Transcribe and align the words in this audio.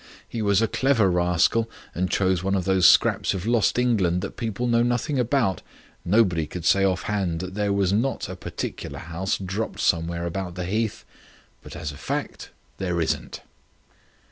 He 0.27 0.41
was 0.41 0.63
a 0.63 0.67
clever 0.67 1.11
rascal, 1.11 1.69
and 1.93 2.09
chose 2.09 2.43
one 2.43 2.55
of 2.55 2.65
those 2.65 2.87
scraps 2.87 3.35
of 3.35 3.45
lost 3.45 3.77
England 3.77 4.21
that 4.23 4.35
people 4.35 4.65
know 4.65 4.81
nothing 4.81 5.19
about. 5.19 5.61
Nobody 6.03 6.47
could 6.47 6.65
say 6.65 6.83
off 6.83 7.03
hand 7.03 7.39
that 7.41 7.53
there 7.53 7.71
was 7.71 7.93
not 7.93 8.27
a 8.27 8.35
particular 8.35 8.97
house 8.97 9.37
dropped 9.37 9.79
somewhere 9.79 10.25
about 10.25 10.55
the 10.55 10.65
heath. 10.65 11.05
But 11.61 11.75
as 11.75 11.91
a 11.91 11.97
fact, 11.97 12.49
there 12.79 12.99
isn't." 12.99 13.41